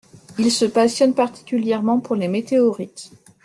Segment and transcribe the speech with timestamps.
[0.39, 3.11] Il se passionne particulièrement pour les météorites.